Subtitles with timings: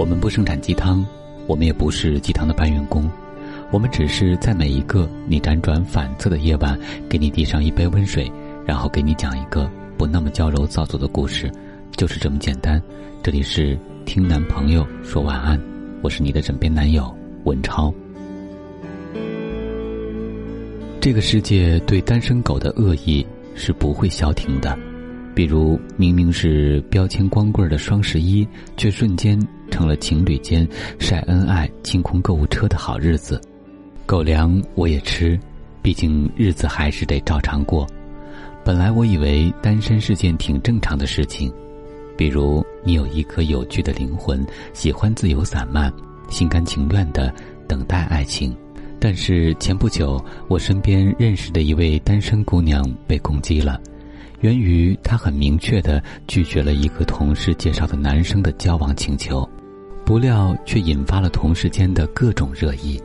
[0.00, 1.06] 我们不生产鸡汤，
[1.46, 3.06] 我们也不是鸡汤的搬运工，
[3.70, 8.32] 我们只是在每一个你辗转反侧的夜晚，给你递上一杯温水，
[8.64, 11.52] 然后给你讲一个不那么娇柔造作的故事，
[11.98, 12.82] 就是这么简单。
[13.22, 15.60] 这里是听男朋友说晚安，
[16.00, 17.92] 我是你的枕边男友文超。
[20.98, 24.74] 这个世界对单身狗的恶意是不会消停的。
[25.34, 29.38] 比如，明明是标签光棍的双十一，却瞬间
[29.80, 33.40] 成了情侣间晒恩爱、清空购物车的好日子。
[34.04, 35.40] 狗粮我也吃，
[35.80, 37.86] 毕竟日子还是得照常过。
[38.62, 41.50] 本来我以为单身是件挺正常的事情，
[42.14, 45.90] 比如你有一颗有趣的灵魂，喜欢自由散漫，
[46.28, 47.32] 心甘情愿的
[47.66, 48.54] 等待爱情。
[49.00, 53.80] 但是前不久，我身边认识的一位单身姑娘被攻击了。
[54.40, 59.48] 源于她很明确的拒绝了一个同事介绍的男生的交往请求，
[60.10, 63.00] 不料却引发了同事间的各种热议。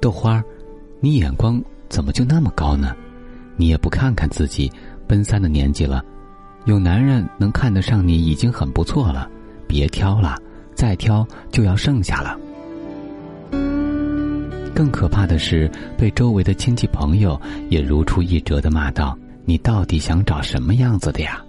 [0.00, 0.42] 豆花，
[0.98, 2.92] 你眼光怎么就那么高呢？
[3.56, 4.68] 你也不看看自己，
[5.06, 6.04] 奔三的年纪了，
[6.64, 9.30] 有男人能看得上你已经很不错了，
[9.68, 10.36] 别挑了，
[10.74, 12.36] 再挑就要剩下了。
[14.74, 19.16] 更可怕的是，被周围的亲戚朋友也如出一辙的骂道。
[19.44, 21.40] 你到底想找什么样子的呀？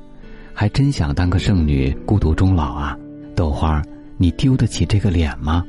[0.54, 2.96] 还真想当个剩女，孤独终老啊？
[3.36, 3.84] 豆花儿，
[4.22, 5.66] 你丢得起这个脸吗？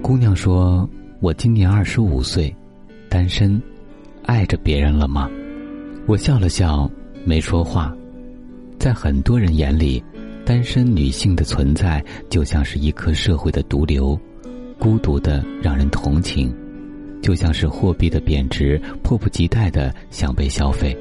[0.00, 0.88] 姑娘说
[1.20, 2.52] ：“我今年二十五岁，
[3.10, 3.60] 单身，
[4.24, 5.30] 爱着别人了吗？”
[6.08, 6.90] 我笑了笑，
[7.26, 7.94] 没说话。
[8.78, 10.02] 在很多人眼里，
[10.42, 14.18] 单身女性的存在就像是一颗社会的毒瘤，
[14.78, 16.50] 孤独的让人同情。
[17.20, 20.96] 就像是货币的贬值，迫不及待的想被消费。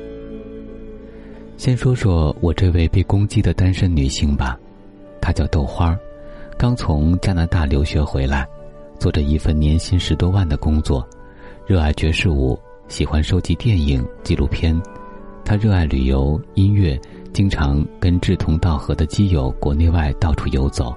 [1.56, 4.60] 先说说我这位被攻击的单身女性吧，
[5.22, 5.98] 她叫豆花，
[6.58, 8.46] 刚从加拿大留学回来，
[9.00, 11.08] 做着一份年薪十多万的工作，
[11.66, 14.78] 热爱爵士舞，喜欢收集电影纪录片。
[15.46, 17.00] 她热爱旅游音乐，
[17.34, 20.94] 经常跟志同道合的基友国内外到处游走，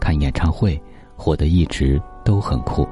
[0.00, 0.80] 看演唱会，
[1.16, 2.86] 活得一直都很酷。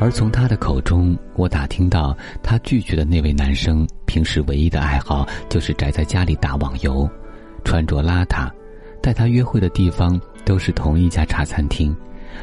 [0.00, 7.06] 而从他的口中，我打听到，他拒绝的那位男生平时唯一的爱好就是宅在家里打网游，
[7.64, 8.50] 穿着邋遢，
[9.00, 11.94] 带他约会的地方都是同一家茶餐厅，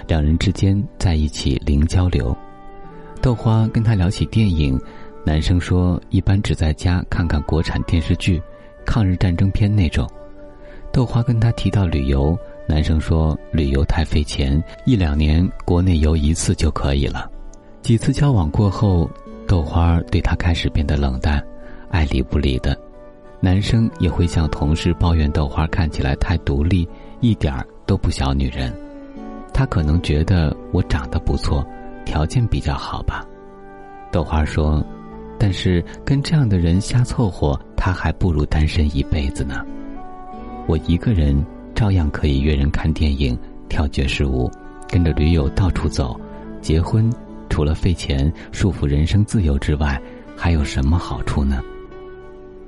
[0.08, 2.36] 两人之间在一起零交流。
[3.22, 4.80] 豆花跟他聊起电影，
[5.26, 8.42] 男生说一般只在家看看国产电视剧，
[8.86, 10.10] 抗日战争片那种。
[10.92, 17.30] 豆花跟他提到旅游，男生说旅游太费钱，一两年国内游一次就可以了。
[17.82, 19.10] 几次交往过后，
[19.48, 21.44] 豆花对他开始变得冷淡，
[21.90, 22.78] 爱理不理的。
[23.40, 26.88] 男生也会向同事抱怨豆花看起来太独立，
[27.20, 28.74] 一点儿都不小女人。
[29.54, 31.66] 他可能觉得我长得不错，
[32.06, 33.24] 条件比较好吧。
[34.12, 34.84] 豆花说
[35.38, 39.64] ：“但是跟这样的人瞎凑合，他还不如单身一辈子呢。
[40.66, 41.46] 我一个人
[41.76, 43.38] 照样可以约人看电影、
[43.70, 44.50] 跳爵士舞，
[44.90, 46.20] 跟着驴友到处走，
[46.62, 47.10] 结婚。”
[47.50, 50.00] 除了费钱束缚人生自由之外，
[50.36, 51.64] 还有什么好处呢？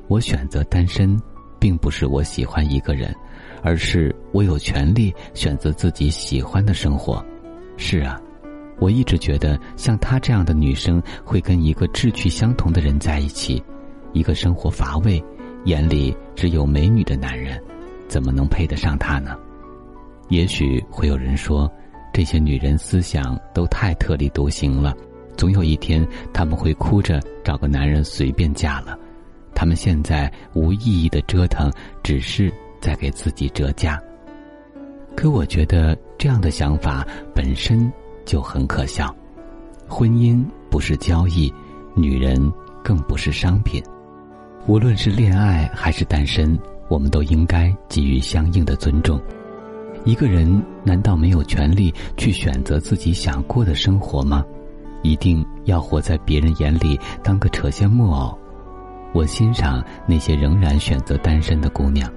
[0.09, 1.17] 我选择单身，
[1.59, 3.15] 并不是我喜欢一个人，
[3.61, 7.23] 而是我有权利选择自己喜欢的生活。
[7.77, 8.19] 是啊，
[8.79, 13.63] 我一直觉得像她这样的女生会跟一个志趣相同的人在一起，
[14.11, 15.23] 一个生活乏味、
[15.65, 17.61] 眼里只有美女的男人，
[18.07, 19.37] 怎么能配得上她呢？
[20.29, 21.71] 也许会有人说。
[22.11, 24.95] 这些女人思想都太特立独行了，
[25.37, 28.97] 总有一天他们会哭着找个男人随便嫁了。
[29.59, 31.69] 他们现在无意义的折腾，
[32.01, 32.49] 只是
[32.79, 34.01] 在给自己折价。
[35.17, 37.05] 可我觉得这样的想法
[37.35, 37.91] 本身
[38.23, 39.13] 就很可笑。
[39.85, 41.53] 婚姻不是交易，
[41.93, 42.39] 女人
[42.81, 43.83] 更不是商品。
[44.65, 46.57] 无论是恋爱还是单身，
[46.87, 49.21] 我们都应该给予相应的尊重。
[50.05, 54.41] 一个人难道没有权利去选择自己想过的生活吗？
[55.01, 58.39] 一定要活在别人眼里当个扯线木偶？
[59.13, 62.11] 我欣赏那些仍然选择单身的姑娘，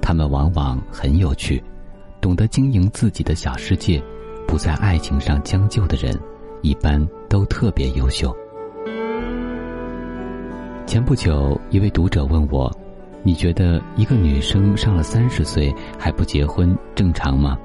[0.00, 1.62] 她们往往很有趣，
[2.20, 4.02] 懂得经营自己的小世界，
[4.46, 6.16] 不在爱情上将就的人，
[6.62, 8.34] 一般都特别优秀。
[10.86, 12.70] 前不久，一位读者问我。
[13.22, 17.58] 你觉得一个女生上了三十岁还不结婚正常吗？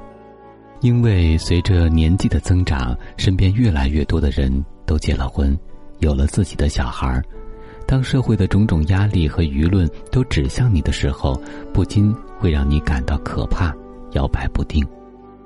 [0.81, 5.57] 因为随着年纪的增长，身边越来越多的人都结了婚，
[5.99, 7.23] 有了自己的小孩儿。
[7.87, 11.39] 当社会的种种压力和舆论都指向你的时候，
[11.71, 13.73] 不禁会让你感到可怕
[14.13, 14.85] 摇摆不定。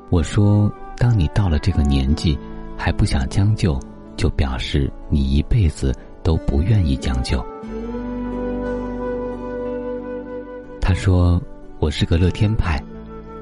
[0.10, 2.38] 我说，当你到了这个年纪，
[2.78, 3.80] 还不想将就，
[4.16, 5.94] 就表示你一辈子
[6.24, 7.46] 都不愿意将就。
[10.82, 11.40] 他说
[11.78, 12.82] ：“我是个乐天派，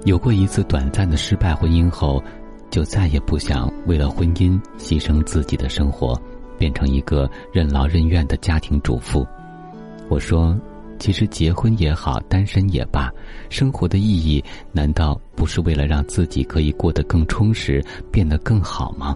[0.03, 2.21] 有过一次短暂的失败婚姻后，
[2.69, 6.19] 就再也不想为了婚姻牺牲自己的生活，
[6.57, 9.25] 变成一个任劳任怨的家庭主妇。”
[10.09, 10.57] 我说
[11.00, 13.12] ：“其实结婚也好，单身也罢，
[13.50, 19.15] 生活的意义难道不是为了让自己可以过得更充实，变得更好吗？”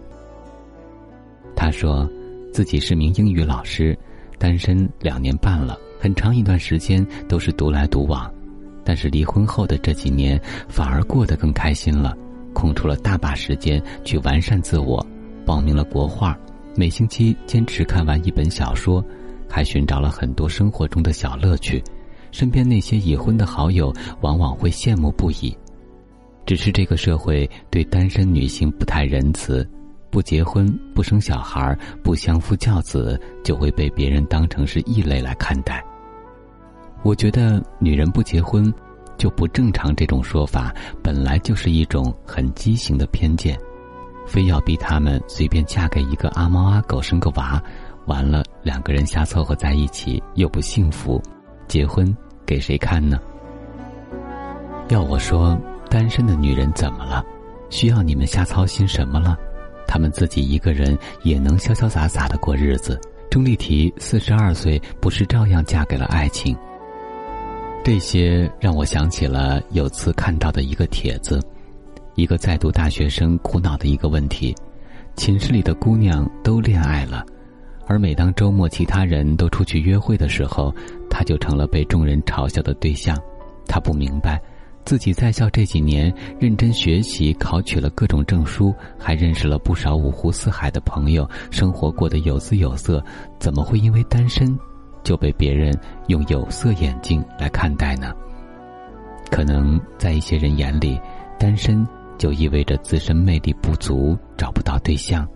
[1.56, 2.10] 他说
[2.52, 3.98] ：“自己是名英语老师，
[4.38, 8.28] 单身两年半了。”很长一段时间都是独来独往，
[8.84, 12.18] 但是离婚后的这几年反而过得更开心了，
[12.54, 15.06] 空出了大把时间去完善自我，
[15.46, 16.36] 报名了国画，
[16.74, 19.04] 每星期坚持看完一本小说，
[19.50, 21.84] 还寻找了很多生活中的小乐趣。
[22.32, 25.56] 身边那些已婚的好友往往会羡慕不已，
[26.46, 29.68] 只是这个社会对单身女性不太仁慈。
[30.10, 35.84] 不结婚、不生小孩、不相夫教子，就会被别人当成是异类来看待。
[37.04, 38.74] 我觉得女人不结婚
[39.18, 43.58] 就不正常这种说法，本来就是一种很畸形的偏见。
[44.26, 47.62] 非要逼他们随便嫁给一个阿猫阿狗生个娃，
[48.06, 51.22] 完了两个人瞎凑合在一起又不幸福，
[51.68, 52.16] 结婚
[52.46, 53.20] 给谁看呢？
[54.90, 55.60] 要我说，
[55.90, 57.24] 单身的女人怎么了？
[57.70, 59.38] 需要你们瞎操心什么了？
[59.88, 63.00] 他们自己一个人也能潇潇洒洒的过日子。
[63.30, 66.56] 钟丽缇四十二岁，不是照样嫁给了爱情？
[67.84, 71.42] 这些让我想起了有次看到的一个帖子，
[72.16, 74.56] 一个在读大学生苦恼的一个问题：
[75.16, 77.26] 寝室里的姑娘都恋爱了，
[77.88, 80.74] 而每当周末其他人都出去约会的时候，
[81.10, 83.18] 他就成了被众人嘲笑的对象。
[83.68, 84.42] 他不明白。
[84.84, 93.02] 自己在校这几年认真学习，考取了各种证书，还认识了不少五湖四海的朋友，生活过得有滋有色，
[93.38, 94.58] 怎么会因为单身
[95.04, 95.72] 就被别人
[96.08, 98.12] 用有色眼镜来看待呢？
[99.30, 101.00] 可能在一些人眼里，
[101.38, 101.88] 单身
[102.22, 105.28] 就意味着自身魅力不足，找不到对象。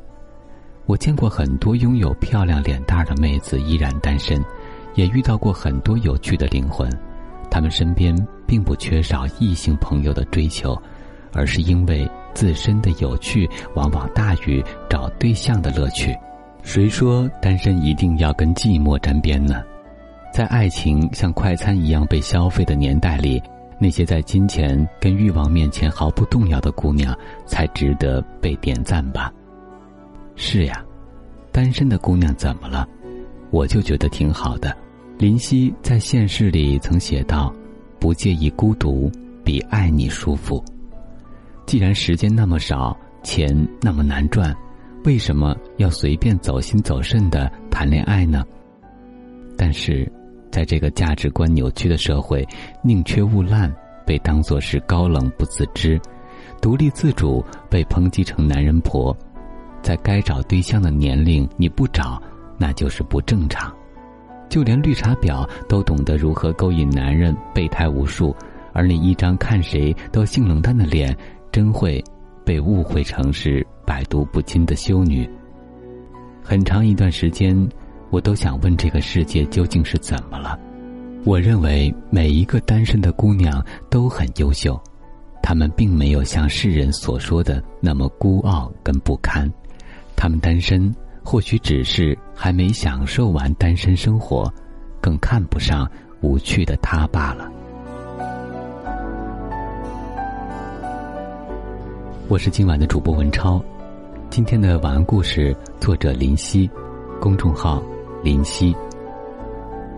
[0.86, 4.40] 我见过很多拥有漂亮脸蛋的妹子依然单身，
[4.94, 6.88] 也遇到过很多有趣的灵魂。
[7.50, 8.16] 他们身边
[8.46, 10.80] 并不缺少异性朋友的追求，
[11.34, 16.16] 而是因为自身的有趣往往大于找对象的乐趣。
[16.62, 19.64] 谁说单身一定要跟寂寞沾边呢？
[20.32, 23.42] 在爱情像快餐一样被消费的年代里，
[23.80, 29.32] 那些在金钱跟欲望面前毫不动摇的姑娘，才值得被点赞吧。
[30.36, 30.84] 是呀，
[31.52, 32.88] 单身的姑娘怎么了？
[33.52, 34.76] 我就觉得挺好的。
[35.18, 37.54] 林夕在现实里曾写道
[38.00, 39.10] ：“不介意孤独，
[39.44, 40.64] 比爱你舒服。
[41.66, 44.54] 既然时间那么少，钱那么难赚，
[45.06, 48.44] 为什么要随便走心走肾的谈恋爱呢？”
[49.58, 50.12] 但是，
[50.56, 52.48] 在这个价值观扭曲的社会，
[52.82, 53.70] 宁缺毋滥
[54.06, 56.00] 被当作是高冷不自知，
[56.62, 59.14] 独立自主被抨击成男人婆，
[59.82, 62.24] 在该找对象的年龄你不找，
[62.58, 63.70] 那就是不正常。
[64.48, 68.34] 就连绿茶婊都懂得如何勾引男人，备胎无数，
[68.72, 71.14] 而你一张看谁都性冷淡的脸，
[71.52, 72.02] 真会
[72.46, 75.30] 被误会成是百毒不侵的修女。
[76.42, 77.54] 很长一段时间，
[78.10, 80.58] 我都想问这个世界究竟是怎么了？
[81.24, 84.80] 我认为每一个单身的姑娘都很优秀，
[85.42, 89.52] 她们并没有像世人所说的那么孤傲跟不堪，
[90.16, 90.94] 她们单身。
[91.28, 94.48] 或许只是还没享受完单身生活，
[95.02, 95.90] 更看不上
[96.22, 97.52] 无趣的他罢了。
[102.28, 103.60] 我是今晚的主播文超，
[104.30, 106.70] 今天的晚安故事作者林夕，
[107.20, 107.82] 公众号
[108.26, 108.76] 林夕。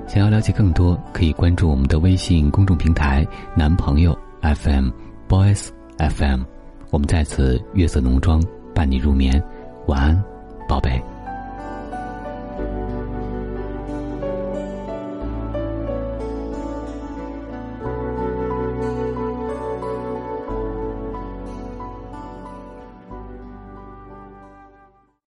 [0.06, 4.90] 想要了解更多，可以关注我们的微信公众平台“男朋友 FM
[5.30, 6.42] Boys FM”。
[6.90, 8.44] 我们在此月色浓妆
[8.76, 9.42] 伴你入眠，
[9.88, 10.24] 晚安，
[10.68, 11.02] 宝贝。